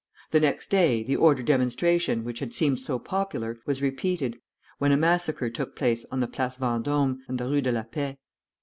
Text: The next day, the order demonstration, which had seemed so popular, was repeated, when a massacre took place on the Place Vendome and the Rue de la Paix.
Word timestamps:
The 0.31 0.39
next 0.39 0.71
day, 0.71 1.03
the 1.03 1.15
order 1.15 1.43
demonstration, 1.43 2.23
which 2.23 2.39
had 2.39 2.55
seemed 2.55 2.79
so 2.79 2.97
popular, 2.97 3.59
was 3.67 3.83
repeated, 3.83 4.39
when 4.79 4.91
a 4.91 4.97
massacre 4.97 5.51
took 5.51 5.75
place 5.75 6.07
on 6.09 6.21
the 6.21 6.27
Place 6.27 6.55
Vendome 6.55 7.19
and 7.27 7.37
the 7.37 7.45
Rue 7.47 7.61
de 7.61 7.71
la 7.71 7.83
Paix. 7.83 8.17